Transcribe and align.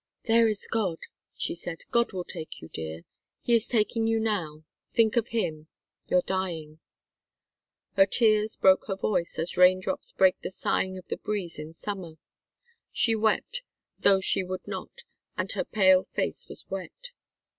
"There 0.25 0.47
is 0.47 0.65
God," 0.67 0.97
she 1.35 1.53
said. 1.53 1.83
"God 1.91 2.11
will 2.11 2.23
take 2.23 2.59
you, 2.59 2.69
dear 2.69 3.03
He 3.43 3.53
is 3.53 3.67
taking 3.67 4.07
you 4.07 4.19
now. 4.19 4.63
Think 4.95 5.15
of 5.15 5.27
Him. 5.27 5.67
You're 6.07 6.23
dying." 6.23 6.79
Her 7.93 8.07
tears 8.07 8.55
broke 8.57 8.85
her 8.87 8.95
voice, 8.95 9.37
as 9.37 9.57
raindrops 9.57 10.11
break 10.11 10.41
the 10.41 10.49
sighing 10.49 10.97
of 10.97 11.07
the 11.09 11.17
breeze 11.17 11.59
in 11.59 11.73
summer. 11.73 12.15
She 12.91 13.13
wept, 13.15 13.61
though 13.99 14.21
she 14.21 14.41
would 14.43 14.67
not, 14.67 15.03
and 15.37 15.51
her 15.51 15.65
pale 15.65 16.05
face 16.15 16.47
was 16.49 16.65
wet. 16.67 17.11